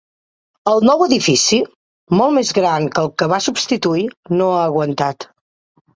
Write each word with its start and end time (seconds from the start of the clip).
El 0.71 0.79
nou 0.89 1.03
edifici, 1.07 1.59
molt 2.21 2.35
més 2.37 2.53
gran 2.61 2.89
que 2.97 3.03
el 3.05 3.11
que 3.23 3.29
va 3.35 3.41
substituir, 3.49 4.07
no 4.41 4.53
ha 4.55 4.61
aguantat. 4.71 5.29